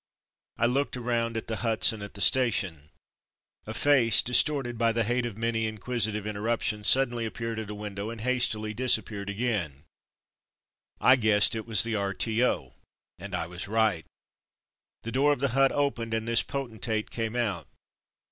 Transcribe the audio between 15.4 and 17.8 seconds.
hut opened and this potentate came out.